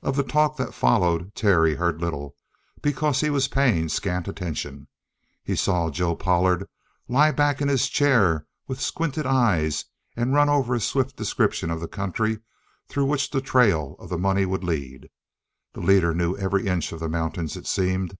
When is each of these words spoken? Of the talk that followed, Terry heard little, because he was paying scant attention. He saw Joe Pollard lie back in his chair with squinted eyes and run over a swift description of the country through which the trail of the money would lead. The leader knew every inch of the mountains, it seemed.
Of 0.00 0.16
the 0.16 0.22
talk 0.22 0.56
that 0.56 0.72
followed, 0.72 1.34
Terry 1.34 1.74
heard 1.74 2.00
little, 2.00 2.34
because 2.80 3.20
he 3.20 3.28
was 3.28 3.48
paying 3.48 3.90
scant 3.90 4.26
attention. 4.26 4.88
He 5.44 5.56
saw 5.56 5.90
Joe 5.90 6.16
Pollard 6.16 6.64
lie 7.06 7.32
back 7.32 7.60
in 7.60 7.68
his 7.68 7.90
chair 7.90 8.46
with 8.66 8.80
squinted 8.80 9.26
eyes 9.26 9.84
and 10.16 10.32
run 10.32 10.48
over 10.48 10.74
a 10.74 10.80
swift 10.80 11.16
description 11.16 11.68
of 11.70 11.80
the 11.80 11.86
country 11.86 12.38
through 12.88 13.04
which 13.04 13.28
the 13.30 13.42
trail 13.42 13.94
of 13.98 14.08
the 14.08 14.16
money 14.16 14.46
would 14.46 14.64
lead. 14.64 15.10
The 15.74 15.80
leader 15.82 16.14
knew 16.14 16.34
every 16.34 16.66
inch 16.66 16.92
of 16.92 17.00
the 17.00 17.10
mountains, 17.10 17.54
it 17.54 17.66
seemed. 17.66 18.16